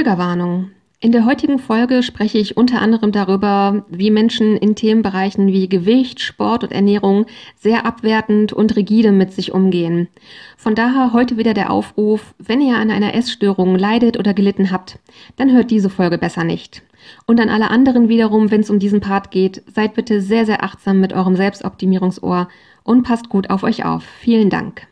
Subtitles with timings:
[0.00, 0.70] Triggerwarnung.
[0.98, 6.20] In der heutigen Folge spreche ich unter anderem darüber, wie Menschen in Themenbereichen wie Gewicht,
[6.20, 7.26] Sport und Ernährung
[7.58, 10.08] sehr abwertend und rigide mit sich umgehen.
[10.56, 14.98] Von daher heute wieder der Aufruf, wenn ihr an einer Essstörung leidet oder gelitten habt,
[15.36, 16.80] dann hört diese Folge besser nicht.
[17.26, 20.64] Und an alle anderen wiederum, wenn es um diesen Part geht, seid bitte sehr, sehr
[20.64, 22.48] achtsam mit eurem Selbstoptimierungsohr
[22.84, 24.04] und passt gut auf euch auf.
[24.04, 24.86] Vielen Dank.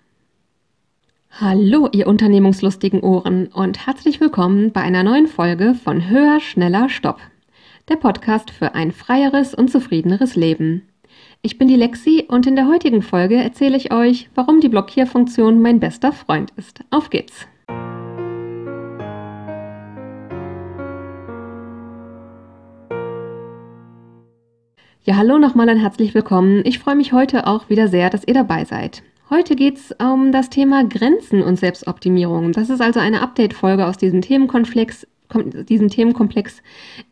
[1.41, 7.21] Hallo, ihr unternehmungslustigen Ohren und herzlich willkommen bei einer neuen Folge von Höher, Schneller, Stopp.
[7.89, 10.89] Der Podcast für ein freieres und zufriedeneres Leben.
[11.41, 15.63] Ich bin die Lexi und in der heutigen Folge erzähle ich euch, warum die Blockierfunktion
[15.63, 16.81] mein bester Freund ist.
[16.91, 17.47] Auf geht's!
[25.05, 26.63] Ja, hallo nochmal und herzlich willkommen.
[26.65, 29.05] Ich freue mich heute auch wieder sehr, dass ihr dabei seid.
[29.31, 32.53] Heute geht es um das Thema Grenzen und Selbstoptimierung.
[32.53, 35.07] Das ist also eine Update-Folge aus diesem Themenkomplex,
[35.69, 36.63] diesem Themenkomplex,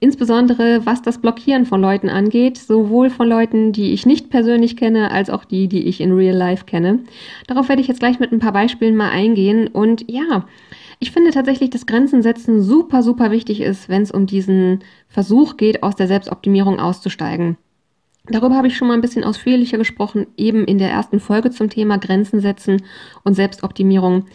[0.00, 5.10] insbesondere was das Blockieren von Leuten angeht, sowohl von Leuten, die ich nicht persönlich kenne,
[5.10, 7.00] als auch die, die ich in Real Life kenne.
[7.48, 9.68] Darauf werde ich jetzt gleich mit ein paar Beispielen mal eingehen.
[9.68, 10.46] Und ja,
[11.01, 15.58] ich finde tatsächlich, dass Grenzen setzen super, super wichtig ist, wenn es um diesen Versuch
[15.58, 17.58] geht, aus der Selbstoptimierung auszusteigen.
[18.29, 21.71] Darüber habe ich schon mal ein bisschen ausführlicher gesprochen, eben in der ersten Folge zum
[21.71, 22.82] Thema Grenzen setzen
[23.23, 24.27] und Selbstoptimierung.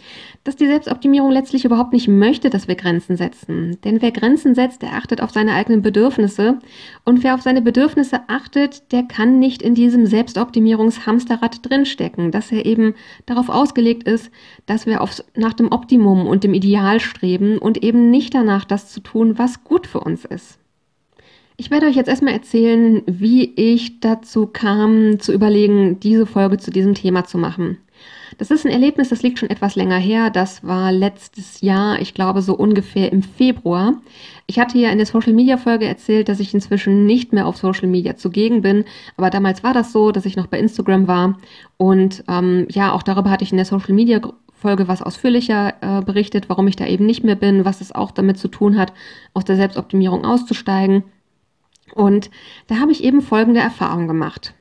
[0.44, 3.78] Dass die Selbstoptimierung letztlich überhaupt nicht möchte, dass wir Grenzen setzen.
[3.84, 6.58] Denn wer Grenzen setzt, der achtet auf seine eigenen Bedürfnisse.
[7.04, 12.64] Und wer auf seine Bedürfnisse achtet, der kann nicht in diesem Selbstoptimierungshamsterrad drinstecken, dass er
[12.64, 12.94] eben
[13.26, 14.30] darauf ausgelegt ist,
[14.64, 18.90] dass wir auf, nach dem Optimum und dem Ideal streben und eben nicht danach, das
[18.90, 20.61] zu tun, was gut für uns ist.
[21.62, 26.72] Ich werde euch jetzt erstmal erzählen, wie ich dazu kam, zu überlegen, diese Folge zu
[26.72, 27.78] diesem Thema zu machen.
[28.36, 30.30] Das ist ein Erlebnis, das liegt schon etwas länger her.
[30.30, 33.94] Das war letztes Jahr, ich glaube so ungefähr im Februar.
[34.48, 37.58] Ich hatte ja in der Social Media Folge erzählt, dass ich inzwischen nicht mehr auf
[37.58, 38.84] Social Media zugegen bin.
[39.16, 41.38] Aber damals war das so, dass ich noch bei Instagram war.
[41.76, 44.20] Und ähm, ja, auch darüber hatte ich in der Social Media
[44.50, 48.10] Folge was ausführlicher äh, berichtet, warum ich da eben nicht mehr bin, was es auch
[48.10, 48.92] damit zu tun hat,
[49.32, 51.04] aus der Selbstoptimierung auszusteigen.
[51.94, 52.30] Und
[52.66, 54.54] da habe ich eben folgende Erfahrung gemacht.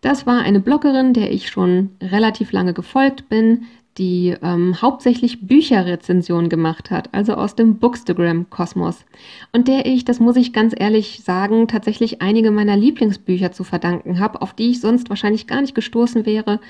[0.00, 3.66] Das war eine Bloggerin, der ich schon relativ lange gefolgt bin,
[3.98, 9.04] die ähm, hauptsächlich Bücherrezensionen gemacht hat, also aus dem Bookstagram-Kosmos.
[9.52, 14.20] Und der ich, das muss ich ganz ehrlich sagen, tatsächlich einige meiner Lieblingsbücher zu verdanken
[14.20, 16.60] habe, auf die ich sonst wahrscheinlich gar nicht gestoßen wäre,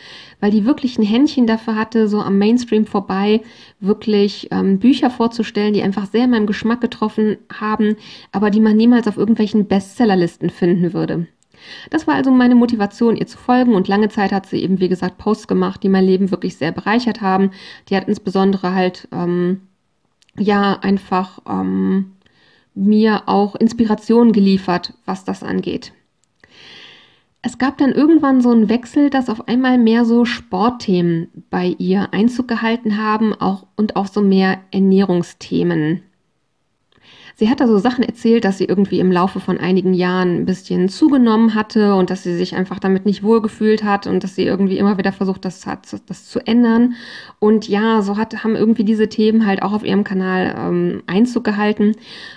[0.40, 3.42] weil die wirklich ein Händchen dafür hatte, so am Mainstream vorbei,
[3.80, 7.96] wirklich ähm, Bücher vorzustellen, die einfach sehr in meinem Geschmack getroffen haben,
[8.32, 11.26] aber die man niemals auf irgendwelchen Bestsellerlisten finden würde.
[11.90, 14.88] Das war also meine Motivation, ihr zu folgen und lange Zeit hat sie eben, wie
[14.88, 17.50] gesagt, Posts gemacht, die mein Leben wirklich sehr bereichert haben.
[17.88, 19.62] Die hat insbesondere halt, ähm,
[20.38, 22.12] ja, einfach ähm,
[22.74, 25.92] mir auch Inspiration geliefert, was das angeht.
[27.42, 32.12] Es gab dann irgendwann so einen Wechsel, dass auf einmal mehr so Sportthemen bei ihr
[32.12, 36.02] Einzug gehalten haben auch, und auch so mehr Ernährungsthemen.
[37.40, 40.44] Sie hat da so Sachen erzählt, dass sie irgendwie im Laufe von einigen Jahren ein
[40.44, 44.44] bisschen zugenommen hatte und dass sie sich einfach damit nicht wohlgefühlt hat und dass sie
[44.44, 45.64] irgendwie immer wieder versucht, das,
[46.04, 46.96] das zu ändern.
[47.38, 51.44] Und ja, so hat, haben irgendwie diese Themen halt auch auf ihrem Kanal ähm, Einzug
[51.44, 51.92] gehalten.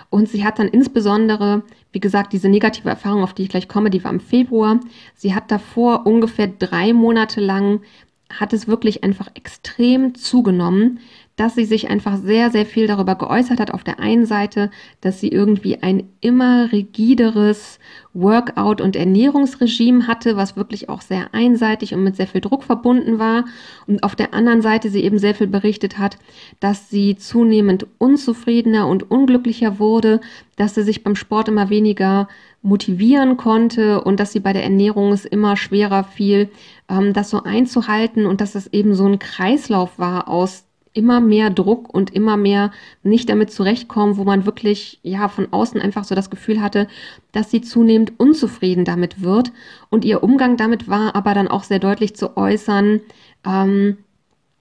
[0.10, 3.90] Und sie hat dann insbesondere, wie gesagt, diese negative Erfahrung, auf die ich gleich komme,
[3.90, 4.80] die war im Februar.
[5.16, 7.82] Sie hat davor ungefähr drei Monate lang,
[8.30, 11.00] hat es wirklich einfach extrem zugenommen
[11.36, 13.72] dass sie sich einfach sehr, sehr viel darüber geäußert hat.
[13.74, 14.70] Auf der einen Seite,
[15.02, 17.80] dass sie irgendwie ein immer rigideres
[18.14, 23.18] Workout- und Ernährungsregime hatte, was wirklich auch sehr einseitig und mit sehr viel Druck verbunden
[23.18, 23.46] war.
[23.88, 26.18] Und auf der anderen Seite sie eben sehr viel berichtet hat,
[26.60, 30.22] dass sie zunehmend unzufriedener und unglücklicher wurde,
[30.56, 32.28] dass sie sich beim Sport immer weniger
[32.62, 36.50] motivieren konnte und dass sie bei der Ernährung es immer schwerer fiel,
[36.90, 41.50] ähm, das so einzuhalten und dass es eben so ein Kreislauf war aus immer mehr
[41.50, 42.72] Druck und immer mehr
[43.02, 46.88] nicht damit zurechtkommen, wo man wirklich ja von außen einfach so das Gefühl hatte,
[47.32, 49.52] dass sie zunehmend unzufrieden damit wird.
[49.90, 53.02] Und ihr Umgang damit war aber dann auch sehr deutlich zu äußern,
[53.46, 53.98] ähm,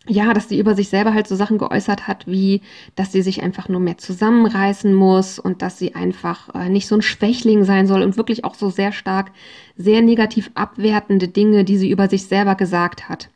[0.08, 2.61] ja, dass sie über sich selber halt so Sachen geäußert hat, wie,
[2.96, 6.96] dass sie sich einfach nur mehr zusammenreißen muss und dass sie einfach äh, nicht so
[6.96, 9.31] ein Schwächling sein soll und wirklich auch so sehr stark,
[9.76, 13.31] sehr negativ abwertende Dinge, die sie über sich selber gesagt hat.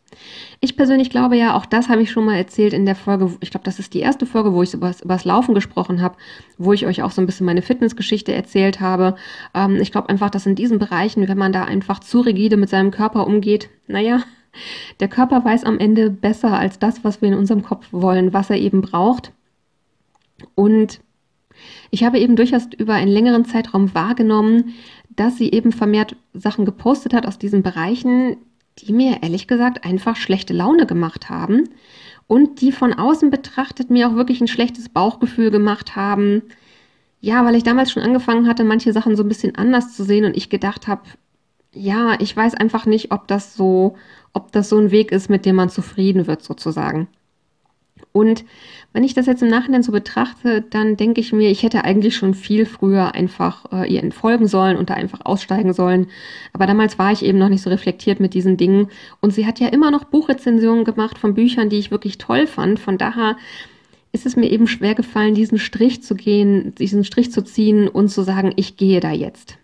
[0.61, 3.51] Ich persönlich glaube ja, auch das habe ich schon mal erzählt in der Folge, ich
[3.51, 6.17] glaube, das ist die erste Folge, wo ich über, das Laufen gesprochen habe,
[6.59, 9.17] wo ich euch auch so ein bisschen meine Fitnessgeschichte erzählt habe.
[9.55, 12.71] Ähm, ich glaube einfach, dass in diesen Bereichen, wenn man da einfach zu rigide mit
[12.71, 14.23] seinem Körper umgeht, naja,
[15.01, 18.49] der Körper weiß am Ende besser als das, was wir in unserem Kopf wollen, was
[18.51, 19.33] er eben braucht.
[20.55, 21.01] Und
[21.91, 24.75] Ich habe eben durchaus über einen längeren Zeitraum wahrgenommen,
[25.11, 28.37] dass sie eben vermehrt Sachen gepostet hat aus diesen Bereichen,
[28.79, 31.69] die mir ehrlich gesagt einfach schlechte Laune gemacht haben
[32.27, 36.43] und die von außen betrachtet mir auch wirklich ein schlechtes Bauchgefühl gemacht haben.
[37.21, 40.25] Ja, weil ich damals schon angefangen hatte, manche Sachen so ein bisschen anders zu sehen
[40.25, 41.03] und ich gedacht habe,
[41.73, 43.97] ja, ich weiß einfach nicht, ob das so,
[44.33, 47.09] ob das so ein Weg ist, mit dem man zufrieden wird sozusagen.
[48.17, 48.47] Und
[48.95, 52.17] wenn ich das jetzt im Nachhinein so betrachte, dann denke ich mir, ich hätte eigentlich
[52.17, 56.07] schon viel früher einfach äh, ihr entfolgen sollen und da einfach aussteigen sollen.
[56.55, 58.89] Aber damals war ich eben noch nicht so reflektiert mit diesen Dingen.
[59.21, 62.81] Und sie hat ja immer noch Buchrezensionen gemacht von Büchern, die ich wirklich toll fand.
[62.81, 63.37] Von daher
[64.13, 68.09] ist es mir eben schwer gefallen, diesen Strich zu gehen, diesen Strich zu ziehen und
[68.09, 69.59] zu sagen, ich gehe da jetzt.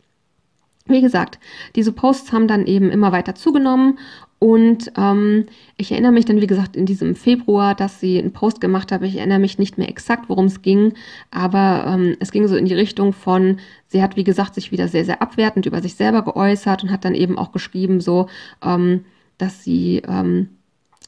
[0.84, 1.38] Wie gesagt,
[1.74, 3.98] diese Posts haben dann eben immer weiter zugenommen
[4.42, 5.46] und ähm,
[5.76, 9.06] ich erinnere mich dann, wie gesagt, in diesem Februar, dass sie einen Post gemacht habe.
[9.06, 10.94] Ich erinnere mich nicht mehr exakt, worum es ging,
[11.30, 14.88] aber ähm, es ging so in die Richtung von, sie hat, wie gesagt, sich wieder
[14.88, 18.26] sehr, sehr abwertend über sich selber geäußert und hat dann eben auch geschrieben, so,
[18.64, 19.04] ähm,
[19.38, 20.48] dass sie ähm,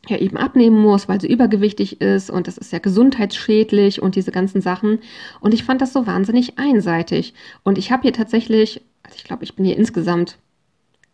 [0.08, 4.30] ja eben abnehmen muss, weil sie übergewichtig ist und das ist ja gesundheitsschädlich und diese
[4.30, 5.00] ganzen Sachen.
[5.40, 7.34] Und ich fand das so wahnsinnig einseitig.
[7.64, 10.38] Und ich habe hier tatsächlich, also ich glaube, ich bin hier insgesamt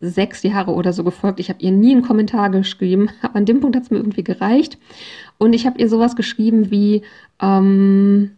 [0.00, 1.40] sechs Jahre oder so gefolgt.
[1.40, 4.24] Ich habe ihr nie einen Kommentar geschrieben, aber an dem Punkt hat es mir irgendwie
[4.24, 4.78] gereicht.
[5.38, 7.02] Und ich habe ihr sowas geschrieben wie,
[7.40, 8.32] ähm,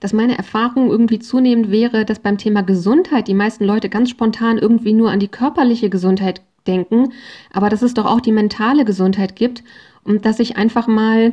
[0.00, 4.58] dass meine Erfahrung irgendwie zunehmend wäre, dass beim Thema Gesundheit die meisten Leute ganz spontan
[4.58, 7.12] irgendwie nur an die körperliche Gesundheit denken,
[7.52, 9.62] aber dass es doch auch die mentale Gesundheit gibt
[10.04, 11.32] und dass ich einfach mal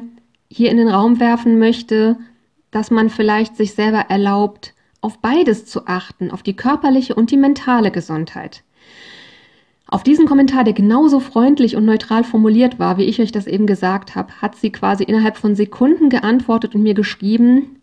[0.49, 2.17] hier in den Raum werfen möchte,
[2.71, 7.37] dass man vielleicht sich selber erlaubt, auf beides zu achten, auf die körperliche und die
[7.37, 8.63] mentale Gesundheit.
[9.93, 13.67] Auf diesen Kommentar, der genauso freundlich und neutral formuliert war, wie ich euch das eben
[13.67, 17.79] gesagt habe, hat sie quasi innerhalb von Sekunden geantwortet und mir geschrieben,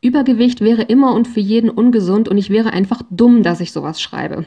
[0.00, 4.00] Übergewicht wäre immer und für jeden ungesund und ich wäre einfach dumm, dass ich sowas
[4.00, 4.46] schreibe.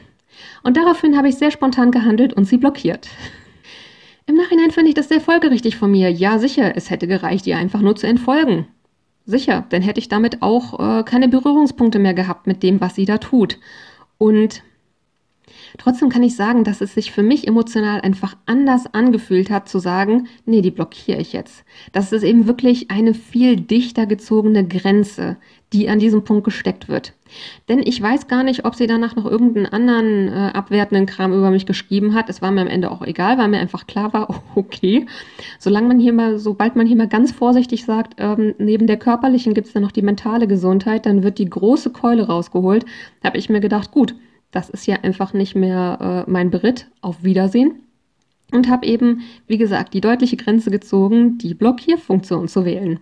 [0.64, 3.06] Und daraufhin habe ich sehr spontan gehandelt und sie blockiert.
[4.26, 6.10] Im Nachhinein finde ich das sehr folgerichtig von mir.
[6.10, 8.66] Ja, sicher, es hätte gereicht, ihr einfach nur zu entfolgen.
[9.24, 13.04] Sicher, dann hätte ich damit auch äh, keine Berührungspunkte mehr gehabt mit dem, was sie
[13.04, 13.60] da tut.
[14.18, 14.64] Und
[15.78, 19.78] Trotzdem kann ich sagen, dass es sich für mich emotional einfach anders angefühlt hat, zu
[19.78, 21.64] sagen, nee, die blockiere ich jetzt.
[21.92, 25.36] Das ist eben wirklich eine viel dichter gezogene Grenze,
[25.72, 27.12] die an diesem Punkt gesteckt wird.
[27.68, 31.50] Denn ich weiß gar nicht, ob sie danach noch irgendeinen anderen äh, abwertenden Kram über
[31.50, 32.30] mich geschrieben hat.
[32.30, 35.06] Es war mir am Ende auch egal, weil mir einfach klar war, okay,
[35.58, 39.54] solange man hier mal, sobald man hier mal ganz vorsichtig sagt, ähm, neben der körperlichen
[39.54, 42.84] gibt es dann noch die mentale Gesundheit, dann wird die große Keule rausgeholt.
[43.24, 44.14] Habe ich mir gedacht, gut,
[44.54, 46.86] das ist ja einfach nicht mehr äh, mein Beritt.
[47.00, 47.82] Auf Wiedersehen.
[48.52, 53.00] Und habe eben, wie gesagt, die deutliche Grenze gezogen, die Blockierfunktion zu wählen.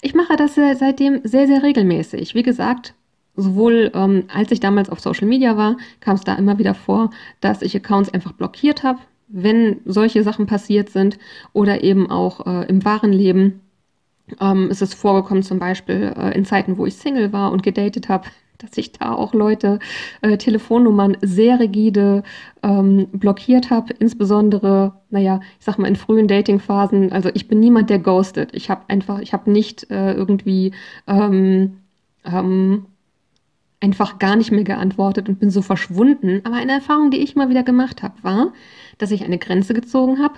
[0.00, 2.34] Ich mache das seitdem sehr, sehr regelmäßig.
[2.34, 2.94] Wie gesagt,
[3.34, 7.10] sowohl ähm, als ich damals auf Social Media war, kam es da immer wieder vor,
[7.40, 11.18] dass ich Accounts einfach blockiert habe, wenn solche Sachen passiert sind
[11.52, 13.60] oder eben auch äh, im wahren Leben.
[14.40, 18.08] Ähm, ist es vorgekommen, zum Beispiel äh, in Zeiten, wo ich Single war und gedatet
[18.08, 19.78] habe, dass ich da auch Leute
[20.22, 22.22] äh, Telefonnummern sehr rigide
[22.62, 27.12] ähm, blockiert habe, insbesondere, naja, ich sag mal in frühen Datingphasen.
[27.12, 28.54] Also ich bin niemand, der ghostet.
[28.54, 30.72] Ich habe einfach, ich habe nicht äh, irgendwie
[31.06, 31.78] ähm,
[32.24, 32.86] ähm,
[33.80, 36.40] einfach gar nicht mehr geantwortet und bin so verschwunden.
[36.44, 38.52] Aber eine Erfahrung, die ich mal wieder gemacht habe, war,
[38.98, 40.34] dass ich eine Grenze gezogen habe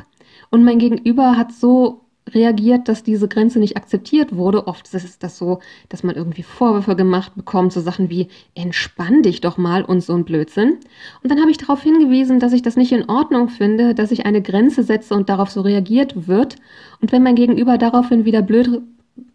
[0.51, 4.67] und mein Gegenüber hat so reagiert, dass diese Grenze nicht akzeptiert wurde.
[4.67, 9.41] Oft ist das so, dass man irgendwie Vorwürfe gemacht bekommt, so Sachen wie entspann dich
[9.41, 10.79] doch mal und so ein Blödsinn.
[11.23, 14.27] Und dann habe ich darauf hingewiesen, dass ich das nicht in Ordnung finde, dass ich
[14.27, 16.57] eine Grenze setze und darauf so reagiert wird.
[17.01, 18.83] Und wenn mein Gegenüber daraufhin wieder blöd,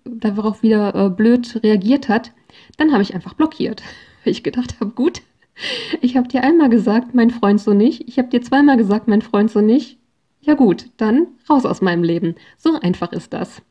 [0.05, 2.31] darauf wieder äh, blöd reagiert hat,
[2.77, 3.83] dann habe ich einfach blockiert.
[4.23, 5.21] Weil ich gedacht habe, gut,
[6.01, 8.07] ich habe dir einmal gesagt, mein Freund so nicht.
[8.07, 9.97] Ich habe dir zweimal gesagt, mein Freund so nicht
[10.43, 12.35] ja gut, dann raus aus meinem Leben.
[12.57, 13.61] So einfach ist das.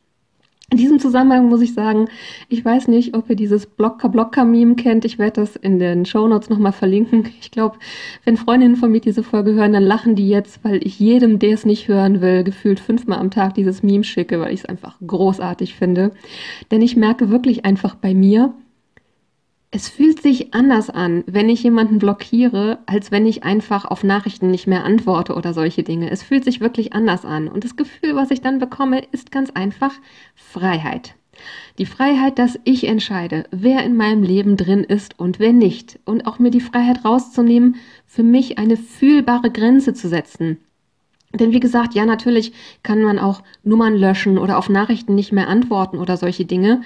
[0.73, 2.09] In diesem Zusammenhang muss ich sagen,
[2.49, 5.05] ich weiß nicht, ob ihr dieses Blocker-Blocker-Meme kennt.
[5.05, 7.29] Ich werde das in den Shownotes nochmal verlinken.
[7.43, 7.77] Ich glaube,
[8.25, 11.53] wenn Freundinnen von mir diese Folge hören, dann lachen die jetzt, weil ich jedem, der
[11.53, 14.97] es nicht hören will, gefühlt fünfmal am Tag dieses Meme schicke, weil ich es einfach
[15.07, 16.13] großartig finde.
[16.71, 18.55] Denn ich merke wirklich einfach bei mir,
[19.75, 24.51] es fühlt sich anders an, wenn ich jemanden blockiere, als wenn ich einfach auf Nachrichten
[24.51, 26.11] nicht mehr antworte oder solche Dinge.
[26.11, 27.49] Es fühlt sich wirklich anders an.
[27.49, 29.95] Und das Gefühl, was ich dann bekomme, ist ganz einfach
[30.35, 31.15] Freiheit.
[31.79, 35.99] Die Freiheit, dass ich entscheide, wer in meinem Leben drin ist und wer nicht.
[36.05, 37.77] Und auch mir die Freiheit rauszunehmen,
[38.07, 40.59] für mich eine fühlbare Grenze zu setzen.
[41.33, 42.53] Denn wie gesagt, ja, natürlich
[42.83, 46.83] kann man auch Nummern löschen oder auf Nachrichten nicht mehr antworten oder solche Dinge.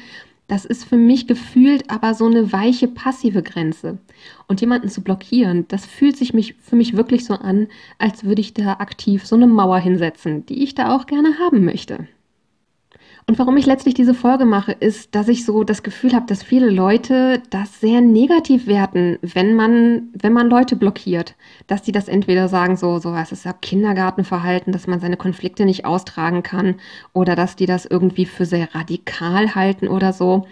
[0.49, 3.99] Das ist für mich gefühlt aber so eine weiche, passive Grenze.
[4.47, 7.67] Und jemanden zu blockieren, das fühlt sich mich, für mich wirklich so an,
[7.99, 11.65] als würde ich da aktiv so eine Mauer hinsetzen, die ich da auch gerne haben
[11.65, 12.07] möchte.
[13.29, 16.45] Und warum ich letztlich diese Folge mache, ist, dass ich so das Gefühl habe, dass
[16.45, 21.35] viele Leute das sehr negativ werten, wenn man, wenn man Leute blockiert.
[21.67, 25.65] Dass die das entweder sagen, so, so, es ist ja Kindergartenverhalten, dass man seine Konflikte
[25.65, 26.77] nicht austragen kann,
[27.15, 30.47] oder dass die das irgendwie für sehr radikal halten oder so.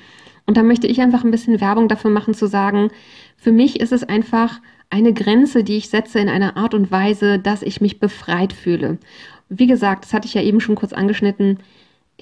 [0.44, 2.90] Und da möchte ich einfach ein bisschen Werbung dafür machen, zu sagen,
[3.36, 7.38] für mich ist es einfach eine Grenze, die ich setze in einer Art und Weise,
[7.38, 8.98] dass ich mich befreit fühle.
[9.48, 11.60] Wie gesagt, das hatte ich ja eben schon kurz angeschnitten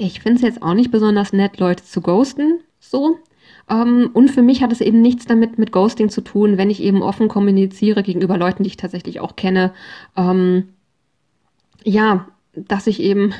[0.06, 3.18] ich finde es jetzt auch nicht besonders nett, Leute zu ghosten, so.
[3.70, 6.82] Ähm, und für mich hat es eben nichts damit mit Ghosting zu tun, wenn ich
[6.82, 9.72] eben offen kommuniziere gegenüber Leuten, die ich tatsächlich auch kenne.
[10.16, 10.68] Ähm,
[11.84, 13.34] ja, dass ich eben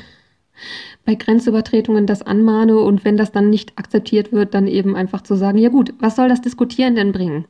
[1.05, 5.35] bei Grenzübertretungen das anmahne und wenn das dann nicht akzeptiert wird, dann eben einfach zu
[5.35, 7.45] sagen, ja gut, was soll das Diskutieren denn bringen?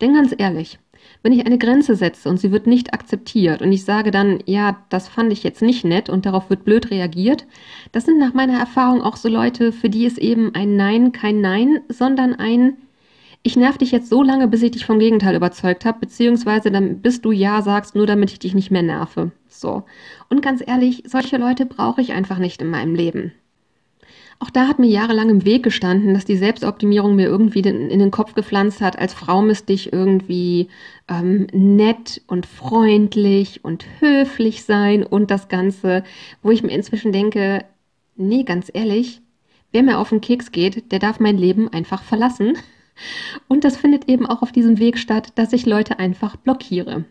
[0.00, 0.78] Denn ganz ehrlich,
[1.22, 4.78] wenn ich eine Grenze setze und sie wird nicht akzeptiert und ich sage dann, ja,
[4.90, 7.46] das fand ich jetzt nicht nett und darauf wird blöd reagiert,
[7.92, 11.40] das sind nach meiner Erfahrung auch so Leute, für die es eben ein Nein kein
[11.40, 12.76] Nein, sondern ein
[13.46, 17.02] ich nerv dich jetzt so lange, bis ich dich vom Gegenteil überzeugt habe, beziehungsweise dann
[17.02, 19.32] bis du Ja sagst, nur damit ich dich nicht mehr nerve.
[19.48, 19.84] So.
[20.30, 23.32] Und ganz ehrlich, solche Leute brauche ich einfach nicht in meinem Leben.
[24.40, 27.98] Auch da hat mir jahrelang im Weg gestanden, dass die Selbstoptimierung mir irgendwie den, in
[27.98, 30.68] den Kopf gepflanzt hat, als Frau müsste ich irgendwie
[31.08, 36.02] ähm, nett und freundlich und höflich sein und das Ganze,
[36.42, 37.64] wo ich mir inzwischen denke,
[38.16, 39.22] nee, ganz ehrlich,
[39.72, 42.56] wer mir auf den Keks geht, der darf mein Leben einfach verlassen.
[43.48, 47.04] Und das findet eben auch auf diesem Weg statt, dass ich Leute einfach blockiere.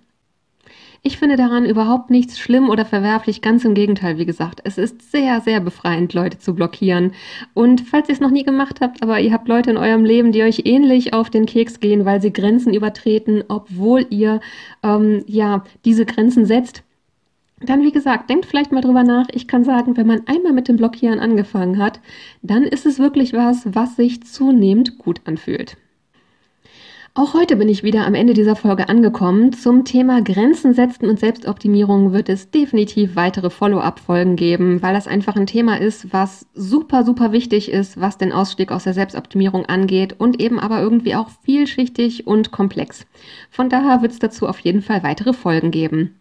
[1.05, 4.61] Ich finde daran überhaupt nichts schlimm oder verwerflich, ganz im Gegenteil, wie gesagt.
[4.63, 7.11] Es ist sehr, sehr befreiend, Leute zu blockieren.
[7.53, 10.31] Und falls ihr es noch nie gemacht habt, aber ihr habt Leute in eurem Leben,
[10.31, 14.39] die euch ähnlich auf den Keks gehen, weil sie Grenzen übertreten, obwohl ihr
[14.81, 16.83] ähm, ja diese Grenzen setzt,
[17.59, 19.27] dann, wie gesagt, denkt vielleicht mal drüber nach.
[19.33, 21.99] Ich kann sagen, wenn man einmal mit dem Blockieren angefangen hat,
[22.41, 25.75] dann ist es wirklich was, was sich zunehmend gut anfühlt.
[27.15, 29.53] Auch heute bin ich wieder am Ende dieser Folge angekommen.
[29.53, 35.35] Zum Thema Grenzen setzen und Selbstoptimierung wird es definitiv weitere Follow-up-Folgen geben, weil das einfach
[35.35, 40.15] ein Thema ist, was super, super wichtig ist, was den Ausstieg aus der Selbstoptimierung angeht
[40.19, 43.05] und eben aber irgendwie auch vielschichtig und komplex.
[43.51, 46.19] Von daher wird es dazu auf jeden Fall weitere Folgen geben.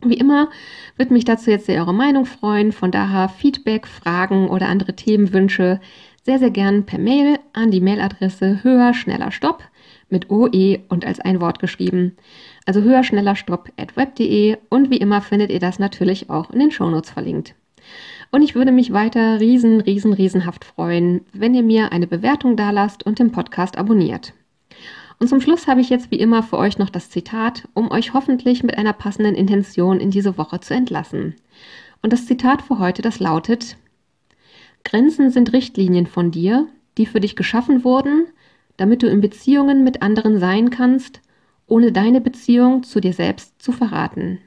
[0.00, 0.48] Wie immer
[0.96, 2.72] wird mich dazu jetzt sehr eure Meinung freuen.
[2.72, 5.78] Von daher Feedback, Fragen oder andere Themenwünsche
[6.22, 9.62] sehr, sehr gern per Mail an die Mailadresse höher, schneller, stopp
[10.12, 12.16] mit OE und als ein Wort geschrieben.
[12.66, 16.60] Also höher, schneller, stopp at web.de und wie immer findet ihr das natürlich auch in
[16.60, 17.54] den Shownotes verlinkt.
[18.30, 23.04] Und ich würde mich weiter riesen, riesen, riesenhaft freuen, wenn ihr mir eine Bewertung dalasst
[23.04, 24.32] und den Podcast abonniert.
[25.18, 28.14] Und zum Schluss habe ich jetzt wie immer für euch noch das Zitat, um euch
[28.14, 31.34] hoffentlich mit einer passenden Intention in diese Woche zu entlassen.
[32.02, 33.76] Und das Zitat für heute, das lautet,
[34.84, 36.66] Grenzen sind Richtlinien von dir,
[36.98, 38.26] die für dich geschaffen wurden,
[38.82, 41.20] damit du in Beziehungen mit anderen sein kannst,
[41.68, 44.40] ohne deine Beziehung zu dir selbst zu verraten.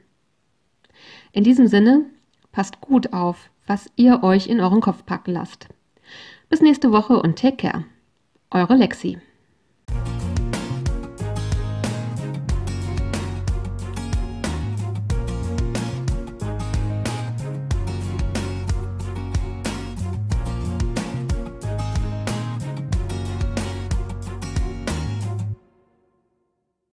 [1.31, 2.03] In diesem Sinne,
[2.51, 5.69] passt gut auf, was ihr euch in euren Kopf packen lasst.
[6.49, 7.85] Bis nächste Woche und take care.
[8.51, 9.19] Eure Lexi.